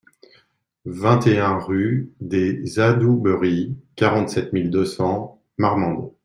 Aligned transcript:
vingt 0.85 1.27
et 1.27 1.37
un 1.37 1.59
rue 1.59 2.11
des 2.21 2.79
Adouberies, 2.79 3.77
quarante-sept 3.95 4.51
mille 4.51 4.71
deux 4.71 4.83
cents 4.85 5.43
Marmande 5.59 6.11